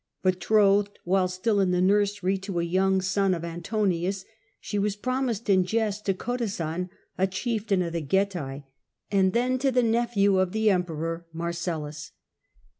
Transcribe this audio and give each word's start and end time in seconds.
Betrothed 0.23 0.97
while 1.03 1.27
still 1.27 1.59
in 1.59 1.69
the 1.69 1.79
nursery 1.79 2.35
to 2.39 2.59
a 2.59 2.63
young 2.63 3.01
son 3.01 3.35
of 3.35 3.45
Antonius, 3.45 4.25
she 4.59 4.79
was 4.79 4.95
promised 4.95 5.47
in 5.47 5.63
jest 5.63 6.07
to 6.07 6.15
Cotison, 6.15 6.89
a 7.19 7.27
chieftain 7.27 7.83
of 7.83 7.93
the 7.93 8.01
Getae, 8.01 8.63
and 9.11 9.33
then 9.33 9.59
to 9.59 9.69
the— 9.71 9.81
A.i>. 9.81 9.91
14. 9.91 9.91
Attgmttts, 9.91 9.91
31 9.91 9.91
nephew 9.91 10.39
of 10.39 10.51
the 10.53 10.69
Emperor, 10.71 11.25
Marcellus. 11.31 12.11